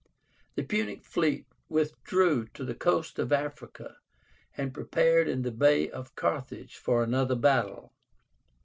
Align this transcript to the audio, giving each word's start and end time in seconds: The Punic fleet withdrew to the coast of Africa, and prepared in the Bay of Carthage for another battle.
The 0.55 0.63
Punic 0.63 1.03
fleet 1.05 1.45
withdrew 1.69 2.47
to 2.55 2.63
the 2.65 2.73
coast 2.73 3.19
of 3.19 3.31
Africa, 3.31 3.97
and 4.57 4.73
prepared 4.73 5.27
in 5.27 5.43
the 5.43 5.51
Bay 5.51 5.91
of 5.91 6.15
Carthage 6.15 6.77
for 6.77 7.03
another 7.03 7.35
battle. 7.35 7.93